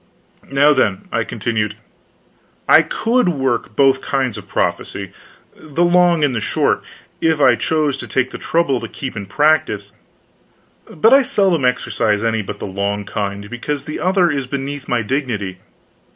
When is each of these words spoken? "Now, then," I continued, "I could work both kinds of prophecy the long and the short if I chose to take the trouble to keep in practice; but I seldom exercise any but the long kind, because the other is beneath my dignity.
"Now, 0.51 0.73
then," 0.73 1.07
I 1.11 1.23
continued, 1.23 1.75
"I 2.67 2.81
could 2.81 3.29
work 3.29 3.75
both 3.75 4.01
kinds 4.01 4.35
of 4.35 4.47
prophecy 4.47 5.13
the 5.55 5.83
long 5.85 6.23
and 6.23 6.33
the 6.35 6.41
short 6.41 6.81
if 7.21 7.39
I 7.39 7.53
chose 7.53 7.97
to 7.97 8.07
take 8.07 8.31
the 8.31 8.39
trouble 8.39 8.79
to 8.79 8.87
keep 8.87 9.15
in 9.15 9.27
practice; 9.27 9.93
but 10.89 11.13
I 11.13 11.21
seldom 11.21 11.65
exercise 11.65 12.23
any 12.23 12.41
but 12.41 12.57
the 12.57 12.65
long 12.65 13.05
kind, 13.05 13.47
because 13.47 13.83
the 13.83 13.99
other 13.99 14.31
is 14.31 14.47
beneath 14.47 14.87
my 14.87 15.03
dignity. 15.03 15.59